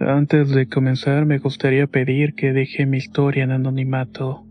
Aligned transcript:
Antes 0.00 0.50
de 0.50 0.68
comenzar 0.68 1.26
me 1.26 1.38
gustaría 1.38 1.88
pedir 1.88 2.34
que 2.34 2.52
deje 2.52 2.86
mi 2.86 2.98
historia 2.98 3.42
en 3.42 3.50
anonimato. 3.50 4.44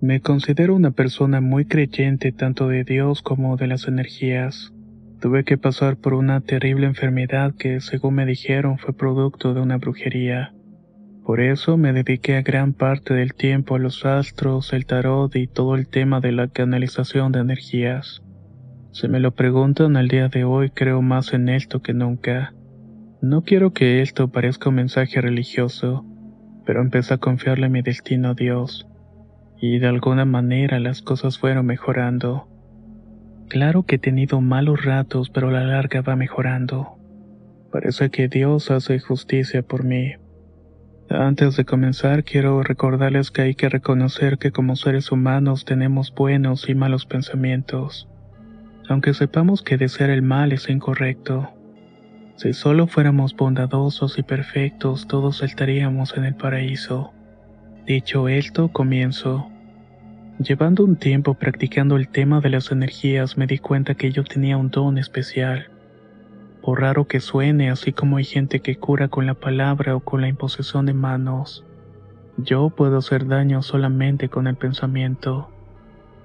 Me 0.00 0.20
considero 0.20 0.76
una 0.76 0.92
persona 0.92 1.40
muy 1.40 1.64
creyente 1.64 2.30
tanto 2.30 2.68
de 2.68 2.84
Dios 2.84 3.20
como 3.20 3.56
de 3.56 3.66
las 3.66 3.88
energías. 3.88 4.72
Tuve 5.20 5.42
que 5.42 5.58
pasar 5.58 5.96
por 5.96 6.14
una 6.14 6.40
terrible 6.40 6.86
enfermedad 6.86 7.52
que, 7.58 7.80
según 7.80 8.14
me 8.14 8.26
dijeron, 8.26 8.78
fue 8.78 8.94
producto 8.94 9.54
de 9.54 9.60
una 9.60 9.78
brujería. 9.78 10.54
Por 11.24 11.40
eso 11.40 11.76
me 11.76 11.92
dediqué 11.92 12.36
a 12.36 12.42
gran 12.42 12.72
parte 12.72 13.12
del 13.12 13.34
tiempo 13.34 13.74
a 13.74 13.80
los 13.80 14.06
astros, 14.06 14.72
el 14.72 14.86
tarot 14.86 15.34
y 15.34 15.48
todo 15.48 15.74
el 15.74 15.88
tema 15.88 16.20
de 16.20 16.30
la 16.30 16.46
canalización 16.46 17.32
de 17.32 17.40
energías. 17.40 18.22
Si 18.92 19.08
me 19.08 19.18
lo 19.18 19.32
preguntan 19.32 19.96
al 19.96 20.06
día 20.06 20.28
de 20.28 20.44
hoy, 20.44 20.70
creo 20.70 21.02
más 21.02 21.32
en 21.32 21.48
esto 21.48 21.82
que 21.82 21.92
nunca. 21.92 22.54
No 23.28 23.42
quiero 23.42 23.72
que 23.72 24.02
esto 24.02 24.28
parezca 24.28 24.68
un 24.68 24.76
mensaje 24.76 25.20
religioso, 25.20 26.06
pero 26.64 26.80
empecé 26.80 27.14
a 27.14 27.18
confiarle 27.18 27.68
mi 27.68 27.82
destino 27.82 28.28
a 28.28 28.34
Dios, 28.34 28.86
y 29.60 29.80
de 29.80 29.88
alguna 29.88 30.24
manera 30.24 30.78
las 30.78 31.02
cosas 31.02 31.36
fueron 31.36 31.66
mejorando. 31.66 32.46
Claro 33.48 33.82
que 33.82 33.96
he 33.96 33.98
tenido 33.98 34.40
malos 34.40 34.84
ratos, 34.84 35.28
pero 35.30 35.48
a 35.48 35.50
la 35.50 35.64
larga 35.64 36.02
va 36.02 36.14
mejorando. 36.14 36.98
Parece 37.72 38.10
que 38.10 38.28
Dios 38.28 38.70
hace 38.70 39.00
justicia 39.00 39.62
por 39.62 39.82
mí. 39.82 40.12
Antes 41.10 41.56
de 41.56 41.64
comenzar, 41.64 42.22
quiero 42.22 42.62
recordarles 42.62 43.32
que 43.32 43.42
hay 43.42 43.56
que 43.56 43.68
reconocer 43.68 44.38
que 44.38 44.52
como 44.52 44.76
seres 44.76 45.10
humanos 45.10 45.64
tenemos 45.64 46.14
buenos 46.14 46.68
y 46.68 46.76
malos 46.76 47.06
pensamientos, 47.06 48.08
aunque 48.88 49.14
sepamos 49.14 49.62
que 49.62 49.78
desear 49.78 50.10
el 50.10 50.22
mal 50.22 50.52
es 50.52 50.70
incorrecto. 50.70 51.55
Si 52.36 52.52
solo 52.52 52.86
fuéramos 52.86 53.34
bondadosos 53.34 54.18
y 54.18 54.22
perfectos, 54.22 55.06
todos 55.08 55.42
estaríamos 55.42 56.14
en 56.18 56.26
el 56.26 56.34
paraíso. 56.34 57.14
Dicho 57.86 58.28
esto, 58.28 58.68
comienzo. 58.68 59.48
Llevando 60.38 60.84
un 60.84 60.96
tiempo 60.96 61.32
practicando 61.32 61.96
el 61.96 62.08
tema 62.08 62.40
de 62.40 62.50
las 62.50 62.70
energías, 62.70 63.38
me 63.38 63.46
di 63.46 63.56
cuenta 63.56 63.94
que 63.94 64.12
yo 64.12 64.22
tenía 64.22 64.58
un 64.58 64.70
don 64.70 64.98
especial. 64.98 65.70
Por 66.60 66.82
raro 66.82 67.06
que 67.06 67.20
suene, 67.20 67.70
así 67.70 67.94
como 67.94 68.18
hay 68.18 68.24
gente 68.24 68.60
que 68.60 68.76
cura 68.76 69.08
con 69.08 69.24
la 69.24 69.34
palabra 69.34 69.96
o 69.96 70.00
con 70.00 70.20
la 70.20 70.28
imposición 70.28 70.84
de 70.84 70.92
manos, 70.92 71.64
yo 72.36 72.68
puedo 72.68 72.98
hacer 72.98 73.26
daño 73.26 73.62
solamente 73.62 74.28
con 74.28 74.46
el 74.46 74.56
pensamiento. 74.56 75.48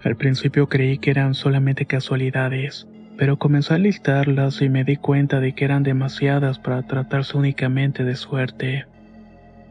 Al 0.03 0.18
principio 0.18 0.68
creí 0.68 0.98
que 0.98 1.12
eran 1.12 1.36
solamente 1.36 1.86
casualidades, 1.86 2.86
pero 3.17 3.38
comencé 3.38 3.73
a 3.73 3.78
listarlas 3.78 4.62
y 4.62 4.70
me 4.70 4.84
di 4.84 4.98
cuenta 4.98 5.40
de 5.40 5.54
que 5.54 5.66
eran 5.66 5.84
demasiadas 5.84 6.59
para 6.59 6.84
tratarse 6.84 7.38
únicamente 7.38 8.03
de 8.03 8.16
suerte. 8.16 8.86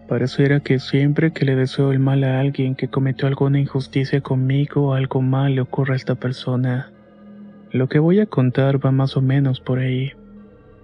Pareciera 0.08 0.58
que 0.58 0.80
siempre 0.80 1.32
que 1.32 1.44
le 1.44 1.54
deseo 1.54 1.92
el 1.92 2.00
mal 2.00 2.24
a 2.24 2.40
alguien 2.40 2.74
que 2.74 2.88
cometió 2.88 3.28
alguna 3.28 3.60
injusticia 3.60 4.20
conmigo 4.20 4.94
algo 4.94 5.22
mal 5.22 5.54
le 5.54 5.60
ocurre 5.60 5.92
a 5.92 5.96
esta 5.96 6.16
persona. 6.16 6.90
Lo 7.70 7.88
que 7.88 8.00
voy 8.00 8.18
a 8.18 8.26
contar 8.26 8.84
va 8.84 8.90
más 8.90 9.16
o 9.16 9.22
menos 9.22 9.60
por 9.60 9.78
ahí. 9.78 10.12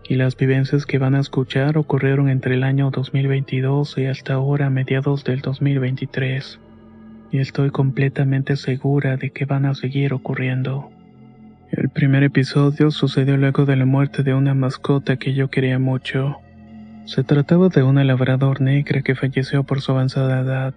Y 0.08 0.14
las 0.14 0.36
vivencias 0.36 0.86
que 0.86 0.98
van 0.98 1.16
a 1.16 1.20
escuchar 1.20 1.76
ocurrieron 1.76 2.28
entre 2.28 2.54
el 2.54 2.62
año 2.62 2.92
2022 2.92 3.98
y 3.98 4.06
hasta 4.06 4.34
ahora 4.34 4.70
mediados 4.70 5.25
del 5.25 5.41
2023. 5.41 6.60
Y 7.32 7.38
estoy 7.38 7.70
completamente 7.70 8.54
segura 8.54 9.16
de 9.16 9.31
que 9.31 9.44
van 9.44 9.66
a 9.66 9.75
seguir 9.75 10.12
ocurriendo. 10.12 10.91
El 11.72 11.88
primer 11.88 12.22
episodio 12.22 12.93
sucedió 12.93 13.37
luego 13.37 13.65
de 13.65 13.75
la 13.75 13.87
muerte 13.87 14.22
de 14.22 14.34
una 14.34 14.54
mascota 14.54 15.16
que 15.16 15.34
yo 15.34 15.49
quería 15.49 15.81
mucho. 15.81 16.37
Se 17.06 17.25
trataba 17.25 17.69
de 17.69 17.82
una 17.82 18.04
labrador 18.04 18.60
negra 18.60 19.03
que 19.03 19.16
falleció 19.16 19.65
por 19.65 19.81
su 19.81 19.91
avanzada 19.93 20.41
edad. 20.41 20.75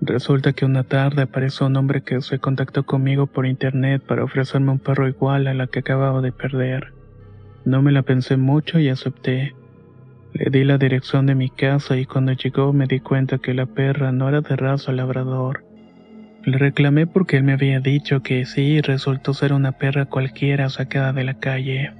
Resulta 0.00 0.52
que 0.52 0.64
una 0.64 0.82
tarde 0.82 1.22
apareció 1.22 1.66
un 1.66 1.76
hombre 1.76 2.02
que 2.02 2.20
se 2.20 2.40
contactó 2.40 2.84
conmigo 2.84 3.26
por 3.26 3.46
internet 3.46 4.02
para 4.02 4.24
ofrecerme 4.24 4.72
un 4.72 4.80
perro 4.80 5.08
igual 5.08 5.46
a 5.46 5.54
la 5.54 5.68
que 5.68 5.80
acababa 5.80 6.20
de 6.20 6.32
perder. 6.32 6.92
No 7.64 7.80
me 7.80 7.92
la 7.92 8.02
pensé 8.02 8.36
mucho 8.36 8.80
y 8.80 8.88
acepté. 8.88 9.54
Le 10.32 10.50
di 10.50 10.64
la 10.64 10.78
dirección 10.78 11.26
de 11.26 11.36
mi 11.36 11.48
casa 11.48 11.96
y 11.96 12.06
cuando 12.06 12.32
llegó 12.32 12.72
me 12.72 12.86
di 12.86 13.00
cuenta 13.00 13.38
que 13.38 13.54
la 13.54 13.66
perra 13.66 14.10
no 14.10 14.28
era 14.28 14.40
de 14.40 14.56
raza 14.56 14.92
labrador, 14.92 15.64
le 16.44 16.58
reclamé 16.58 17.06
porque 17.06 17.36
él 17.36 17.42
me 17.42 17.52
había 17.52 17.80
dicho 17.80 18.22
que 18.22 18.44
sí 18.44 18.62
y 18.62 18.80
resultó 18.80 19.34
ser 19.34 19.52
una 19.52 19.72
perra 19.72 20.06
cualquiera 20.06 20.68
sacada 20.68 21.12
de 21.12 21.24
la 21.24 21.34
calle. 21.34 21.92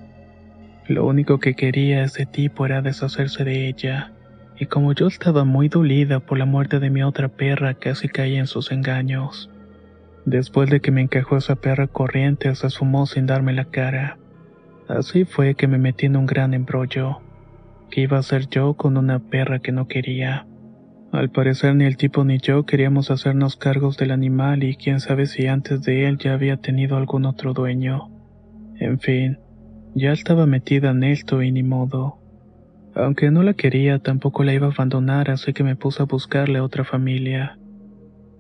Lo 0.87 1.07
único 1.07 1.39
que 1.39 1.55
quería 1.55 2.03
ese 2.03 2.25
tipo 2.25 2.65
era 2.65 2.81
deshacerse 2.81 3.45
de 3.45 3.69
ella, 3.69 4.13
y 4.59 4.67
como 4.67 4.93
yo 4.93 5.07
estaba 5.07 5.45
muy 5.45 5.69
dolida 5.69 6.21
por 6.21 6.39
la 6.39 6.47
muerte 6.47 6.81
de 6.81 6.91
mi 6.91 7.03
otra 7.03 7.29
perra, 7.29 7.75
casi 7.75 8.09
caí 8.09 8.37
en 8.37 8.47
sus 8.47 8.73
engaños. 8.73 9.51
Después 10.25 10.71
de 10.71 10.81
que 10.81 10.91
me 10.91 11.03
encajó 11.03 11.37
esa 11.37 11.57
perra 11.57 11.87
corriente, 11.87 12.55
se 12.55 12.71
sumó 12.71 13.07
sin 13.07 13.27
darme 13.27 13.53
la 13.53 13.67
cara. 13.67 14.19
Así 14.89 15.25
fue 15.25 15.55
que 15.55 15.69
me 15.69 15.79
metí 15.79 16.07
en 16.07 16.17
un 16.17 16.27
gran 16.27 16.55
embrollo. 16.55 17.21
¿Qué 17.91 18.03
iba 18.03 18.17
a 18.17 18.21
hacer 18.21 18.49
yo 18.49 18.75
con 18.75 18.97
una 18.97 19.19
perra 19.19 19.59
que 19.59 19.73
no 19.73 19.89
quería? 19.89 20.47
Al 21.13 21.31
parecer 21.31 21.75
ni 21.75 21.85
el 21.85 21.97
tipo 21.97 22.23
ni 22.25 22.39
yo 22.39 22.67
queríamos 22.67 23.11
hacernos 23.11 23.57
cargos 23.57 23.97
del 23.97 24.11
animal 24.11 24.63
y 24.63 24.77
quién 24.77 25.01
sabe 25.01 25.25
si 25.27 25.47
antes 25.47 25.83
de 25.83 26.07
él 26.07 26.19
ya 26.19 26.35
había 26.35 26.59
tenido 26.59 26.97
algún 26.99 27.25
otro 27.25 27.55
dueño. 27.55 28.11
En 28.79 29.01
fin, 29.01 29.39
ya 29.95 30.13
estaba 30.13 30.47
metida 30.47 30.91
en 30.91 31.03
esto 31.05 31.43
y 31.43 31.51
ni 31.51 31.63
modo. 31.63 32.19
Aunque 32.95 33.31
no 33.31 33.43
la 33.43 33.55
quería, 33.55 34.01
tampoco 34.01 34.45
la 34.45 34.53
iba 34.53 34.67
a 34.67 34.71
abandonar, 34.71 35.31
así 35.31 35.55
que 35.55 35.65
me 35.65 35.77
puse 35.77 36.03
a 36.03 36.07
buscarle 36.07 36.61
otra 36.61 36.85
familia. 36.85 37.59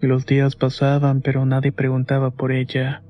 Los 0.01 0.27
días 0.27 0.55
pasaban, 0.55 1.23
pero 1.23 1.47
nadie 1.47 1.73
preguntaba 1.73 2.31
por 2.31 2.53
ella. 2.53 3.03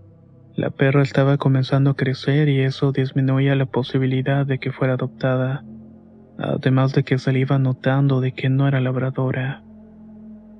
La 0.54 0.70
perra 0.70 1.02
estaba 1.02 1.36
comenzando 1.36 1.90
a 1.90 1.96
crecer 1.96 2.48
y 2.48 2.60
eso 2.60 2.92
disminuía 2.92 3.56
la 3.56 3.66
posibilidad 3.66 4.46
de 4.46 4.58
que 4.58 4.72
fuera 4.72 4.94
adoptada 4.94 5.64
además 6.38 6.92
de 6.92 7.02
que 7.02 7.18
se 7.18 7.32
le 7.32 7.40
iba 7.40 7.58
notando 7.58 8.20
de 8.20 8.32
que 8.32 8.48
no 8.48 8.68
era 8.68 8.80
labradora. 8.80 9.62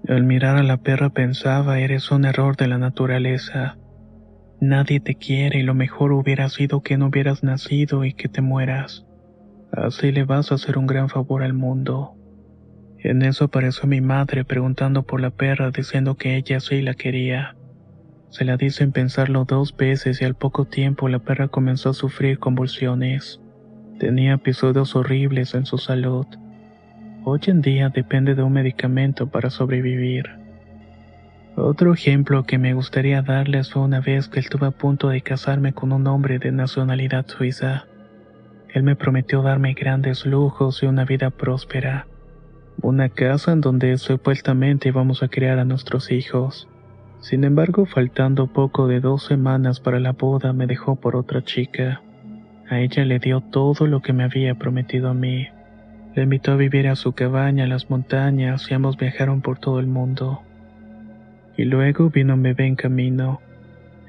Al 0.08 0.24
mirar 0.24 0.56
a 0.56 0.62
la 0.62 0.78
perra 0.78 1.10
pensaba, 1.10 1.78
eres 1.78 2.10
un 2.10 2.24
error 2.24 2.56
de 2.56 2.66
la 2.66 2.78
naturaleza. 2.78 3.76
Nadie 4.60 5.00
te 5.00 5.14
quiere 5.14 5.60
y 5.60 5.62
lo 5.62 5.74
mejor 5.74 6.12
hubiera 6.12 6.48
sido 6.48 6.82
que 6.82 6.96
no 6.96 7.06
hubieras 7.06 7.44
nacido 7.44 8.04
y 8.04 8.12
que 8.12 8.28
te 8.28 8.40
mueras. 8.40 9.06
Así 9.72 10.10
le 10.10 10.24
vas 10.24 10.50
a 10.50 10.56
hacer 10.56 10.78
un 10.78 10.86
gran 10.86 11.08
favor 11.08 11.42
al 11.42 11.52
mundo. 11.52 12.14
En 12.98 13.22
eso 13.22 13.44
apareció 13.44 13.86
mi 13.86 14.00
madre 14.00 14.44
preguntando 14.44 15.04
por 15.04 15.20
la 15.20 15.30
perra 15.30 15.70
diciendo 15.70 16.16
que 16.16 16.36
ella 16.36 16.58
sí 16.58 16.82
la 16.82 16.94
quería. 16.94 17.54
Se 18.30 18.44
la 18.44 18.56
dice 18.56 18.82
en 18.82 18.92
pensarlo 18.92 19.44
dos 19.44 19.76
veces 19.76 20.20
y 20.20 20.24
al 20.24 20.34
poco 20.34 20.64
tiempo 20.64 21.08
la 21.08 21.20
perra 21.20 21.48
comenzó 21.48 21.90
a 21.90 21.94
sufrir 21.94 22.38
convulsiones. 22.38 23.40
Tenía 23.98 24.34
episodios 24.34 24.94
horribles 24.94 25.54
en 25.54 25.66
su 25.66 25.76
salud. 25.76 26.24
Hoy 27.24 27.40
en 27.46 27.62
día 27.62 27.88
depende 27.88 28.36
de 28.36 28.44
un 28.44 28.52
medicamento 28.52 29.26
para 29.26 29.50
sobrevivir. 29.50 30.30
Otro 31.56 31.92
ejemplo 31.92 32.44
que 32.44 32.58
me 32.58 32.74
gustaría 32.74 33.22
darles 33.22 33.72
fue 33.72 33.82
una 33.82 34.00
vez 34.00 34.28
que 34.28 34.38
estuve 34.38 34.68
a 34.68 34.70
punto 34.70 35.08
de 35.08 35.20
casarme 35.22 35.72
con 35.72 35.90
un 35.90 36.06
hombre 36.06 36.38
de 36.38 36.52
nacionalidad 36.52 37.26
suiza. 37.26 37.86
Él 38.72 38.84
me 38.84 38.94
prometió 38.94 39.42
darme 39.42 39.74
grandes 39.74 40.24
lujos 40.24 40.80
y 40.84 40.86
una 40.86 41.04
vida 41.04 41.30
próspera. 41.30 42.06
Una 42.80 43.08
casa 43.08 43.50
en 43.50 43.60
donde 43.60 43.98
supuestamente 43.98 44.90
íbamos 44.90 45.24
a 45.24 45.28
criar 45.28 45.58
a 45.58 45.64
nuestros 45.64 46.12
hijos. 46.12 46.68
Sin 47.18 47.42
embargo, 47.42 47.84
faltando 47.84 48.46
poco 48.46 48.86
de 48.86 49.00
dos 49.00 49.24
semanas 49.24 49.80
para 49.80 49.98
la 49.98 50.12
boda, 50.12 50.52
me 50.52 50.68
dejó 50.68 50.94
por 50.94 51.16
otra 51.16 51.42
chica. 51.42 52.00
A 52.70 52.80
ella 52.80 53.04
le 53.06 53.18
dio 53.18 53.40
todo 53.40 53.86
lo 53.86 54.02
que 54.02 54.12
me 54.12 54.24
había 54.24 54.54
prometido 54.54 55.08
a 55.08 55.14
mí. 55.14 55.48
Le 56.14 56.24
invitó 56.24 56.52
a 56.52 56.56
vivir 56.56 56.86
a 56.88 56.96
su 56.96 57.12
cabaña 57.12 57.64
en 57.64 57.70
las 57.70 57.88
montañas 57.88 58.70
y 58.70 58.74
ambos 58.74 58.98
viajaron 58.98 59.40
por 59.40 59.58
todo 59.58 59.80
el 59.80 59.86
mundo. 59.86 60.42
Y 61.56 61.64
luego 61.64 62.10
vino 62.10 62.34
un 62.34 62.42
bebé 62.42 62.66
en 62.66 62.76
camino. 62.76 63.40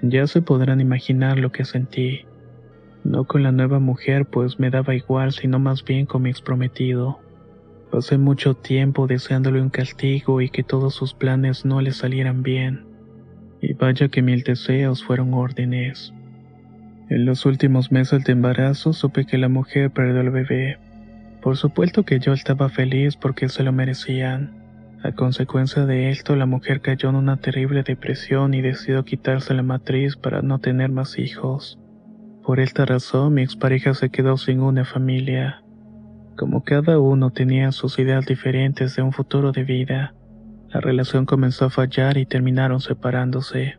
Ya 0.02 0.28
se 0.28 0.42
podrán 0.42 0.82
imaginar 0.82 1.40
lo 1.40 1.54
que 1.54 1.64
sentí. 1.64 2.26
No 3.06 3.24
con 3.24 3.44
la 3.44 3.54
nueva 3.54 3.80
mujer, 3.80 4.26
pues 4.26 4.60
me 4.60 4.70
daba 4.70 4.94
igual, 4.94 5.32
sino 5.32 5.58
más 5.58 5.86
bien 5.86 6.06
con 6.06 6.24
mi 6.24 6.30
ex 6.30 6.42
prometido. 6.42 7.20
Pasé 7.92 8.18
mucho 8.18 8.56
tiempo 8.56 9.08
deseándole 9.08 9.62
un 9.62 9.70
castigo 9.70 10.42
y 10.42 10.50
que 10.50 10.64
todos 10.64 10.94
sus 10.94 11.14
planes 11.14 11.64
no 11.64 11.80
le 11.80 11.92
salieran 11.92 12.44
bien. 12.44 12.86
Y 13.62 13.74
vaya 13.74 14.10
que 14.10 14.22
mil 14.22 14.44
deseos 14.44 15.04
fueron 15.04 15.34
órdenes. 15.34 16.14
En 17.10 17.26
los 17.26 17.48
últimos 17.48 17.92
meses 17.92 18.24
de 18.24 18.34
embarazo 18.34 18.94
supe 18.94 19.26
que 19.26 19.40
la 19.40 19.50
mujer 19.50 19.90
perdió 19.90 20.22
al 20.22 20.30
bebé. 20.30 20.78
Por 21.42 21.58
supuesto 21.58 22.04
que 22.04 22.20
yo 22.20 22.34
estaba 22.34 22.70
feliz 22.70 23.16
porque 23.16 23.50
se 23.50 23.64
lo 23.64 23.72
merecían. 23.72 24.52
A 25.02 25.14
consecuencia 25.14 25.88
de 25.88 26.12
esto, 26.12 26.36
la 26.36 26.46
mujer 26.46 26.82
cayó 26.82 27.10
en 27.10 27.16
una 27.16 27.38
terrible 27.38 27.82
depresión 27.82 28.54
y 28.54 28.62
decidió 28.62 29.06
quitarse 29.06 29.56
la 29.56 29.64
matriz 29.64 30.18
para 30.18 30.44
no 30.44 30.60
tener 30.60 30.92
más 30.92 31.18
hijos. 31.18 31.80
Por 32.44 32.60
esta 32.60 32.86
razón, 32.86 33.34
mi 33.34 33.42
expareja 33.42 33.96
se 33.96 34.12
quedó 34.12 34.38
sin 34.38 34.60
una 34.60 34.86
familia. 34.86 35.64
Como 36.38 36.64
cada 36.64 37.00
uno 37.00 37.32
tenía 37.32 37.72
sus 37.72 37.98
ideas 37.98 38.28
diferentes 38.28 38.96
de 38.96 39.02
un 39.02 39.14
futuro 39.14 39.52
de 39.52 39.64
vida, 39.64 40.14
la 40.72 40.80
relación 40.80 41.26
comenzó 41.26 41.66
a 41.66 41.70
fallar 41.72 42.18
y 42.18 42.28
terminaron 42.28 42.82
separándose. 42.82 43.79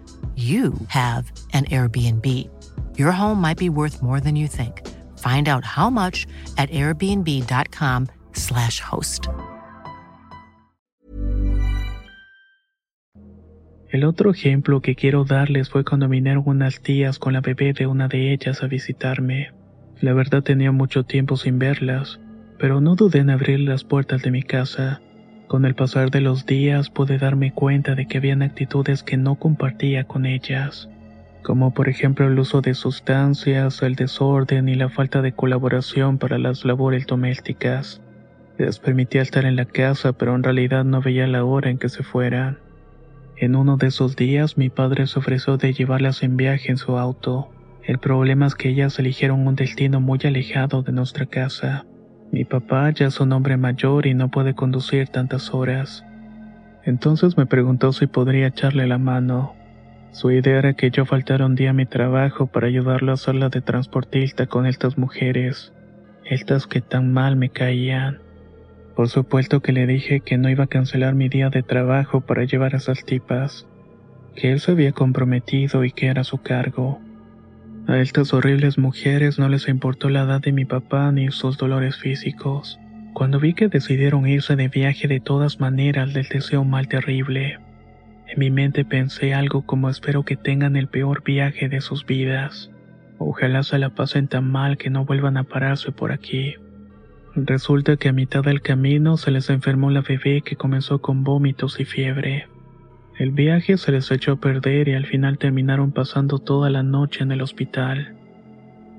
you 0.35 0.73
have 0.87 1.29
an 1.53 1.65
Airbnb. 1.65 2.25
Your 2.97 3.11
home 3.11 3.41
might 3.41 3.57
be 3.57 3.69
worth 3.69 4.01
more 4.01 4.21
than 4.21 4.37
you 4.37 4.47
think. 4.47 4.87
Find 5.17 5.49
out 5.49 5.65
how 5.65 5.89
much 5.89 6.25
at 6.57 6.69
airbnb.com/slash 6.69 8.79
host. 8.79 9.27
El 13.91 14.05
otro 14.05 14.31
ejemplo 14.31 14.81
que 14.81 14.95
quiero 14.95 15.25
darles 15.25 15.69
fue 15.69 15.83
cuando 15.83 16.07
vinieron 16.07 16.43
unas 16.45 16.79
tías 16.79 17.19
con 17.19 17.33
la 17.33 17.41
bebé 17.41 17.73
de 17.73 17.87
una 17.87 18.07
de 18.07 18.31
ellas 18.31 18.63
a 18.63 18.67
visitarme. 18.67 19.51
La 19.99 20.13
verdad 20.13 20.43
tenía 20.43 20.71
mucho 20.71 21.03
tiempo 21.03 21.35
sin 21.35 21.59
verlas, 21.59 22.21
pero 22.57 22.79
no 22.79 22.95
dudé 22.95 23.19
en 23.19 23.29
abrir 23.29 23.59
las 23.59 23.83
puertas 23.83 24.21
de 24.21 24.31
mi 24.31 24.43
casa. 24.43 25.01
Con 25.51 25.65
el 25.65 25.75
pasar 25.75 26.11
de 26.11 26.21
los 26.21 26.45
días 26.45 26.89
pude 26.89 27.17
darme 27.17 27.51
cuenta 27.51 27.93
de 27.93 28.07
que 28.07 28.19
habían 28.19 28.41
actitudes 28.41 29.03
que 29.03 29.17
no 29.17 29.35
compartía 29.35 30.05
con 30.05 30.25
ellas, 30.25 30.87
como 31.43 31.73
por 31.73 31.89
ejemplo 31.89 32.25
el 32.25 32.39
uso 32.39 32.61
de 32.61 32.73
sustancias, 32.73 33.81
el 33.81 33.95
desorden 33.95 34.69
y 34.69 34.75
la 34.75 34.87
falta 34.87 35.21
de 35.21 35.33
colaboración 35.33 36.19
para 36.19 36.37
las 36.37 36.63
labores 36.63 37.05
domésticas. 37.05 38.01
Les 38.57 38.79
permitía 38.79 39.21
estar 39.21 39.43
en 39.43 39.57
la 39.57 39.65
casa, 39.65 40.13
pero 40.13 40.35
en 40.35 40.43
realidad 40.43 40.85
no 40.85 41.01
veía 41.01 41.27
la 41.27 41.43
hora 41.43 41.69
en 41.69 41.77
que 41.77 41.89
se 41.89 42.01
fueran. 42.01 42.59
En 43.35 43.57
uno 43.57 43.75
de 43.75 43.87
esos 43.87 44.15
días 44.15 44.57
mi 44.57 44.69
padre 44.69 45.05
se 45.05 45.19
ofreció 45.19 45.57
de 45.57 45.73
llevarlas 45.73 46.23
en 46.23 46.37
viaje 46.37 46.71
en 46.71 46.77
su 46.77 46.97
auto. 46.97 47.49
El 47.83 47.97
problema 47.97 48.47
es 48.47 48.55
que 48.55 48.69
ellas 48.69 48.97
eligieron 48.99 49.45
un 49.45 49.55
destino 49.57 49.99
muy 49.99 50.19
alejado 50.23 50.81
de 50.81 50.93
nuestra 50.93 51.25
casa. 51.25 51.83
Mi 52.31 52.45
papá 52.45 52.89
ya 52.91 53.07
es 53.07 53.19
un 53.19 53.33
hombre 53.33 53.57
mayor 53.57 54.07
y 54.07 54.13
no 54.13 54.29
puede 54.29 54.53
conducir 54.53 55.09
tantas 55.09 55.53
horas. 55.53 56.05
Entonces 56.83 57.37
me 57.37 57.45
preguntó 57.45 57.91
si 57.91 58.07
podría 58.07 58.47
echarle 58.47 58.87
la 58.87 58.97
mano. 58.97 59.53
Su 60.11 60.31
idea 60.31 60.59
era 60.59 60.73
que 60.73 60.91
yo 60.91 61.05
faltara 61.05 61.45
un 61.45 61.55
día 61.55 61.71
a 61.71 61.73
mi 61.73 61.85
trabajo 61.85 62.47
para 62.47 62.67
ayudarlo 62.67 63.11
a 63.11 63.15
hacer 63.15 63.35
la 63.35 63.49
de 63.49 63.59
transportista 63.59 64.47
con 64.47 64.65
estas 64.65 64.97
mujeres, 64.97 65.73
estas 66.23 66.67
que 66.67 66.79
tan 66.79 67.11
mal 67.11 67.35
me 67.35 67.49
caían. 67.49 68.19
Por 68.95 69.09
supuesto 69.09 69.59
que 69.59 69.73
le 69.73 69.85
dije 69.85 70.21
que 70.21 70.37
no 70.37 70.49
iba 70.49 70.63
a 70.63 70.67
cancelar 70.67 71.15
mi 71.15 71.27
día 71.27 71.49
de 71.49 71.63
trabajo 71.63 72.21
para 72.21 72.45
llevar 72.45 72.75
a 72.75 72.77
esas 72.77 73.03
tipas, 73.03 73.67
que 74.35 74.53
él 74.53 74.61
se 74.61 74.71
había 74.71 74.93
comprometido 74.93 75.83
y 75.83 75.91
que 75.91 76.07
era 76.07 76.23
su 76.23 76.37
cargo. 76.37 77.01
A 77.87 77.97
estas 77.97 78.33
horribles 78.33 78.77
mujeres 78.77 79.39
no 79.39 79.49
les 79.49 79.67
importó 79.67 80.09
la 80.09 80.21
edad 80.21 80.41
de 80.41 80.51
mi 80.51 80.65
papá 80.65 81.11
ni 81.11 81.31
sus 81.31 81.57
dolores 81.57 81.97
físicos. 81.97 82.79
Cuando 83.13 83.39
vi 83.39 83.53
que 83.53 83.67
decidieron 83.67 84.27
irse 84.27 84.55
de 84.55 84.67
viaje 84.67 85.07
de 85.07 85.19
todas 85.19 85.59
maneras 85.59 86.13
les 86.13 86.29
deseo 86.29 86.63
mal 86.63 86.87
terrible. 86.87 87.59
En 88.27 88.39
mi 88.39 88.49
mente 88.49 88.85
pensé 88.85 89.33
algo 89.33 89.65
como 89.65 89.89
espero 89.89 90.23
que 90.23 90.37
tengan 90.37 90.75
el 90.75 90.87
peor 90.87 91.23
viaje 91.23 91.67
de 91.67 91.81
sus 91.81 92.05
vidas. 92.05 92.71
Ojalá 93.17 93.63
se 93.63 93.77
la 93.77 93.89
pasen 93.89 94.27
tan 94.27 94.49
mal 94.49 94.77
que 94.77 94.89
no 94.89 95.03
vuelvan 95.03 95.37
a 95.37 95.43
pararse 95.43 95.91
por 95.91 96.11
aquí. 96.11 96.55
Resulta 97.35 97.97
que 97.97 98.09
a 98.09 98.13
mitad 98.13 98.43
del 98.43 98.61
camino 98.61 99.17
se 99.17 99.31
les 99.31 99.49
enfermó 99.49 99.89
la 99.89 100.01
bebé 100.01 100.41
que 100.41 100.55
comenzó 100.55 101.01
con 101.01 101.23
vómitos 101.23 101.79
y 101.79 101.85
fiebre. 101.85 102.47
El 103.17 103.31
viaje 103.31 103.77
se 103.77 103.91
les 103.91 104.09
echó 104.09 104.33
a 104.33 104.35
perder 104.37 104.87
y 104.87 104.93
al 104.93 105.05
final 105.05 105.37
terminaron 105.37 105.91
pasando 105.91 106.39
toda 106.39 106.69
la 106.69 106.81
noche 106.81 107.23
en 107.23 107.31
el 107.31 107.41
hospital. 107.41 108.15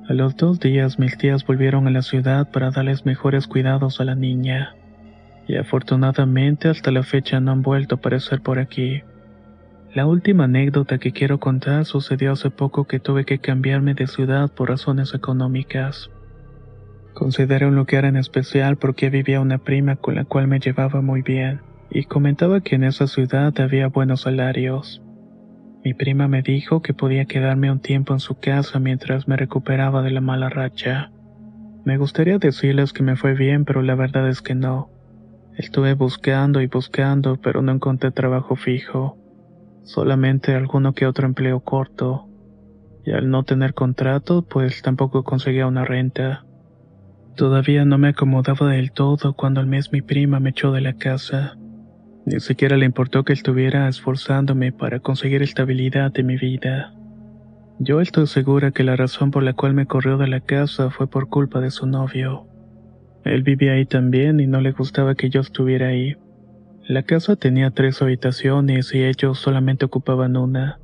A 0.08 0.12
los 0.12 0.36
dos 0.36 0.60
días 0.60 0.98
mis 0.98 1.16
tías 1.16 1.46
volvieron 1.46 1.88
a 1.88 1.90
la 1.90 2.02
ciudad 2.02 2.50
para 2.50 2.70
darles 2.70 3.06
mejores 3.06 3.46
cuidados 3.46 4.00
a 4.00 4.04
la 4.04 4.14
niña. 4.14 4.76
Y 5.48 5.56
afortunadamente 5.56 6.68
hasta 6.68 6.90
la 6.90 7.02
fecha 7.02 7.40
no 7.40 7.52
han 7.52 7.62
vuelto 7.62 7.94
a 7.94 7.98
aparecer 7.98 8.42
por 8.42 8.58
aquí. 8.58 9.02
La 9.94 10.06
última 10.06 10.44
anécdota 10.44 10.98
que 10.98 11.12
quiero 11.12 11.40
contar 11.40 11.84
sucedió 11.84 12.32
hace 12.32 12.50
poco 12.50 12.86
que 12.86 13.00
tuve 13.00 13.24
que 13.24 13.38
cambiarme 13.38 13.94
de 13.94 14.06
ciudad 14.06 14.50
por 14.52 14.68
razones 14.68 15.14
económicas. 15.14 16.10
Considero 17.14 17.68
un 17.68 17.76
lugar 17.76 18.04
en 18.04 18.16
especial 18.16 18.76
porque 18.76 19.10
vivía 19.10 19.40
una 19.40 19.58
prima 19.58 19.96
con 19.96 20.14
la 20.14 20.24
cual 20.24 20.48
me 20.48 20.60
llevaba 20.60 21.00
muy 21.00 21.22
bien 21.22 21.60
y 21.94 22.04
comentaba 22.04 22.62
que 22.62 22.76
en 22.76 22.84
esa 22.84 23.06
ciudad 23.06 23.52
había 23.60 23.88
buenos 23.88 24.22
salarios. 24.22 25.02
Mi 25.84 25.92
prima 25.92 26.26
me 26.26 26.40
dijo 26.40 26.80
que 26.80 26.94
podía 26.94 27.26
quedarme 27.26 27.70
un 27.70 27.80
tiempo 27.80 28.14
en 28.14 28.20
su 28.20 28.38
casa 28.38 28.78
mientras 28.78 29.28
me 29.28 29.36
recuperaba 29.36 30.00
de 30.02 30.10
la 30.10 30.22
mala 30.22 30.48
racha. 30.48 31.12
Me 31.84 31.98
gustaría 31.98 32.38
decirles 32.38 32.94
que 32.94 33.02
me 33.02 33.16
fue 33.16 33.34
bien, 33.34 33.66
pero 33.66 33.82
la 33.82 33.94
verdad 33.94 34.28
es 34.28 34.40
que 34.40 34.54
no. 34.54 34.90
Estuve 35.58 35.92
buscando 35.92 36.62
y 36.62 36.66
buscando, 36.66 37.36
pero 37.36 37.60
no 37.60 37.72
encontré 37.72 38.10
trabajo 38.10 38.56
fijo. 38.56 39.18
Solamente 39.82 40.54
alguno 40.54 40.94
que 40.94 41.06
otro 41.06 41.26
empleo 41.26 41.60
corto. 41.60 42.26
Y 43.04 43.10
al 43.10 43.28
no 43.28 43.42
tener 43.42 43.74
contrato, 43.74 44.46
pues 44.48 44.80
tampoco 44.80 45.24
conseguía 45.24 45.66
una 45.66 45.84
renta. 45.84 46.46
Todavía 47.36 47.84
no 47.84 47.98
me 47.98 48.08
acomodaba 48.08 48.68
del 48.68 48.92
todo 48.92 49.34
cuando 49.34 49.60
al 49.60 49.66
mes 49.66 49.92
mi 49.92 50.00
prima 50.00 50.40
me 50.40 50.50
echó 50.50 50.72
de 50.72 50.80
la 50.80 50.94
casa. 50.94 51.56
Ni 52.24 52.38
siquiera 52.40 52.76
le 52.76 52.86
importó 52.86 53.24
que 53.24 53.32
estuviera 53.32 53.88
esforzándome 53.88 54.72
para 54.72 55.00
conseguir 55.00 55.42
estabilidad 55.42 56.12
de 56.12 56.22
mi 56.22 56.36
vida. 56.36 56.94
Yo 57.78 58.00
estoy 58.00 58.28
segura 58.28 58.70
que 58.70 58.84
la 58.84 58.94
razón 58.94 59.32
por 59.32 59.42
la 59.42 59.54
cual 59.54 59.74
me 59.74 59.86
corrió 59.86 60.16
de 60.18 60.28
la 60.28 60.40
casa 60.40 60.90
fue 60.90 61.08
por 61.08 61.28
culpa 61.28 61.60
de 61.60 61.72
su 61.72 61.86
novio. 61.86 62.46
Él 63.24 63.42
vivía 63.42 63.72
ahí 63.72 63.86
también 63.86 64.38
y 64.38 64.46
no 64.46 64.60
le 64.60 64.70
gustaba 64.72 65.16
que 65.16 65.30
yo 65.30 65.40
estuviera 65.40 65.88
ahí. 65.88 66.16
La 66.86 67.02
casa 67.02 67.36
tenía 67.36 67.70
tres 67.70 68.02
habitaciones 68.02 68.94
y 68.94 69.02
ellos 69.02 69.38
solamente 69.38 69.84
ocupaban 69.84 70.36
una. 70.36 70.78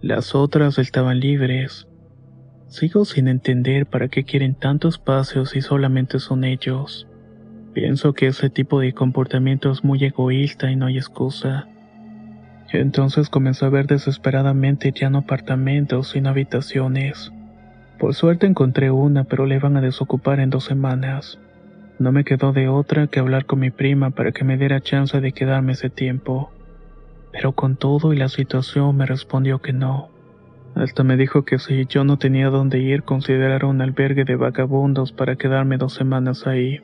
Las 0.00 0.34
otras 0.34 0.78
estaban 0.78 1.20
libres. 1.20 1.86
Sigo 2.66 3.04
sin 3.04 3.28
entender 3.28 3.86
para 3.86 4.08
qué 4.08 4.24
quieren 4.24 4.54
tantos 4.54 4.94
espacios 4.94 5.50
si 5.50 5.60
solamente 5.60 6.18
son 6.18 6.42
ellos. 6.44 7.06
Pienso 7.74 8.12
que 8.12 8.28
ese 8.28 8.50
tipo 8.50 8.78
de 8.78 8.92
comportamiento 8.92 9.72
es 9.72 9.82
muy 9.82 10.04
egoísta 10.04 10.70
y 10.70 10.76
no 10.76 10.86
hay 10.86 10.96
excusa. 10.96 11.66
Entonces 12.72 13.28
comencé 13.28 13.64
a 13.64 13.68
ver 13.68 13.88
desesperadamente 13.88 14.92
ya 14.92 15.10
no 15.10 15.18
apartamentos, 15.18 16.10
sino 16.10 16.28
habitaciones. 16.28 17.32
Por 17.98 18.14
suerte 18.14 18.46
encontré 18.46 18.92
una, 18.92 19.24
pero 19.24 19.44
la 19.46 19.56
iban 19.56 19.76
a 19.76 19.80
desocupar 19.80 20.38
en 20.38 20.50
dos 20.50 20.64
semanas. 20.64 21.40
No 21.98 22.12
me 22.12 22.24
quedó 22.24 22.52
de 22.52 22.68
otra 22.68 23.08
que 23.08 23.18
hablar 23.18 23.44
con 23.44 23.58
mi 23.58 23.70
prima 23.70 24.10
para 24.10 24.30
que 24.30 24.44
me 24.44 24.56
diera 24.56 24.80
chance 24.80 25.20
de 25.20 25.32
quedarme 25.32 25.72
ese 25.72 25.90
tiempo. 25.90 26.50
pero 27.32 27.50
con 27.50 27.74
todo 27.74 28.12
y 28.12 28.16
la 28.16 28.28
situación 28.28 28.96
me 28.96 29.06
respondió 29.06 29.60
que 29.60 29.72
no. 29.72 30.08
Hasta 30.76 31.02
me 31.02 31.16
dijo 31.16 31.44
que 31.44 31.58
si 31.58 31.84
yo 31.86 32.04
no 32.04 32.16
tenía 32.16 32.48
dónde 32.48 32.78
ir, 32.78 33.02
considerara 33.02 33.66
un 33.66 33.80
albergue 33.80 34.24
de 34.24 34.36
vagabundos 34.36 35.10
para 35.10 35.34
quedarme 35.34 35.76
dos 35.76 35.94
semanas 35.94 36.46
ahí. 36.46 36.80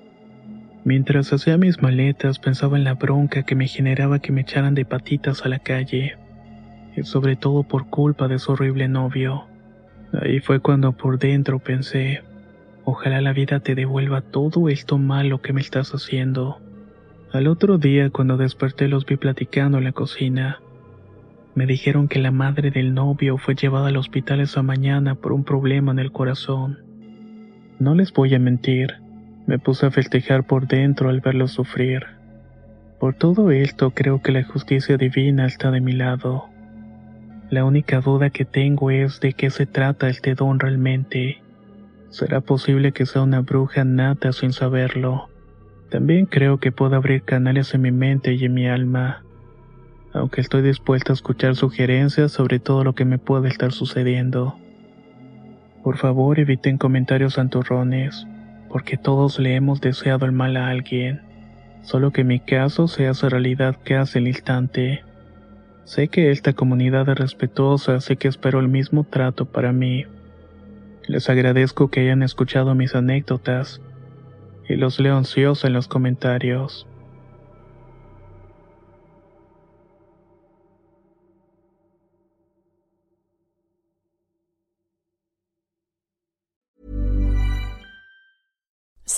Mientras 0.85 1.31
hacía 1.33 1.59
mis 1.59 1.83
maletas, 1.83 2.39
pensaba 2.39 2.79
en 2.79 2.85
la 2.85 2.95
bronca 2.95 3.43
que 3.43 3.55
me 3.55 3.69
generaba 3.69 4.19
que 4.19 4.33
me 4.33 4.41
echaran 4.41 4.75
de 4.75 4.87
patitas 4.87 5.45
a 5.45 5.49
la 5.49 5.59
calle, 5.59 6.17
y 6.97 7.03
sobre 7.03 7.37
todo 7.37 7.65
por 7.65 7.89
culpa 7.89 8.29
de 8.29 8.39
su 8.39 8.53
horrible 8.53 8.89
novio. 8.89 9.47
Ahí 10.13 10.41
fue 10.41 10.61
cuando 10.61 10.93
por 10.93 11.19
dentro 11.19 11.59
pensé, 11.59 12.23
ojalá 12.85 13.21
la 13.21 13.35
vida 13.35 13.61
te 13.61 13.75
devuelva 13.75 14.23
todo 14.23 14.71
esto 14.71 14.97
malo 14.97 15.43
que 15.43 15.53
me 15.53 15.61
estás 15.61 15.93
haciendo. 15.93 16.61
Al 17.33 17.47
otro 17.47 17.77
día, 17.77 18.09
cuando 18.09 18.39
desperté, 18.39 18.89
los 18.89 19.05
vi 19.05 19.17
platicando 19.17 19.79
en 19.79 19.85
la 19.85 19.93
cocina. 19.93 20.61
Me 21.55 21.67
dijeron 21.67 22.09
que 22.09 22.19
la 22.19 22.31
madre 22.31 22.71
del 22.71 22.95
novio 22.95 23.37
fue 23.37 23.55
llevada 23.55 23.89
al 23.89 23.97
hospital 23.99 24.41
esa 24.41 24.63
mañana 24.63 25.15
por 25.15 25.33
un 25.33 25.45
problema 25.45 25.93
en 25.93 25.99
el 25.99 26.11
corazón. 26.11 26.79
No 27.79 27.95
les 27.95 28.13
voy 28.13 28.35
a 28.35 28.39
mentir, 28.39 28.95
me 29.51 29.59
puse 29.59 29.87
a 29.87 29.91
festejar 29.91 30.45
por 30.45 30.69
dentro 30.69 31.09
al 31.09 31.21
verlo 31.21 31.49
sufrir. 31.49 32.07
Por 33.01 33.15
todo 33.15 33.51
esto 33.51 33.91
creo 33.91 34.23
que 34.23 34.31
la 34.31 34.45
justicia 34.45 34.97
divina 34.97 35.45
está 35.45 35.73
de 35.73 35.81
mi 35.81 35.91
lado. 35.91 36.45
La 37.51 37.65
única 37.65 38.01
duda 38.01 38.31
que 38.31 38.45
tengo 38.45 38.93
es 38.93 39.19
de 39.19 39.33
qué 39.33 39.51
se 39.51 39.67
trata 39.67 40.07
el 40.07 40.21
Tedón 40.21 40.61
realmente. 40.61 41.43
¿Será 42.11 42.41
posible 42.41 42.93
que 42.93 43.07
sea 43.07 43.23
una 43.23 43.41
bruja 43.41 43.83
nata 43.83 44.31
sin 44.31 44.53
saberlo? 44.53 45.29
También 45.91 46.27
creo 46.27 46.59
que 46.59 46.71
puedo 46.71 46.95
abrir 46.95 47.25
canales 47.25 47.75
en 47.75 47.83
mi 47.83 47.91
mente 47.91 48.35
y 48.35 48.45
en 48.45 48.55
mi 48.55 48.69
alma 48.69 49.25
aunque 50.13 50.41
estoy 50.41 50.63
dispuesta 50.63 51.13
a 51.13 51.15
escuchar 51.15 51.55
sugerencias 51.57 52.33
sobre 52.33 52.59
todo 52.59 52.85
lo 52.85 52.95
que 52.95 53.05
me 53.05 53.19
puede 53.19 53.49
estar 53.49 53.73
sucediendo. 53.73 54.57
Por 55.83 55.97
favor 55.97 56.39
eviten 56.39 56.79
comentarios 56.79 57.35
santurrones, 57.35 58.27
porque 58.71 58.97
todos 58.97 59.39
le 59.39 59.57
hemos 59.57 59.81
deseado 59.81 60.25
el 60.25 60.33
mal 60.33 60.57
a 60.57 60.69
alguien, 60.69 61.23
solo 61.83 62.13
que 62.13 62.25
mi 62.25 62.39
caso 62.39 62.89
se 62.89 63.09
hace 63.09 63.29
realidad 63.29 63.77
casi 63.85 64.19
al 64.19 64.29
instante. 64.29 65.03
Sé 65.85 66.09
que 66.09 66.31
esta 66.31 66.53
comunidad 66.53 67.09
es 67.09 67.19
respetuosa, 67.19 67.97
así 67.97 68.17
que 68.17 68.29
espero 68.29 68.61
el 68.61 68.69
mismo 68.69 69.05
trato 69.05 69.45
para 69.45 69.73
mí. 69.73 70.05
Les 71.09 71.29
agradezco 71.29 71.91
que 71.91 72.01
hayan 72.01 72.23
escuchado 72.23 72.75
mis 72.77 72.95
anécdotas 72.95 73.81
y 74.69 74.77
los 74.77 75.01
leo 75.01 75.17
ansiosos 75.17 75.65
en 75.65 75.73
los 75.73 75.89
comentarios. 75.89 76.87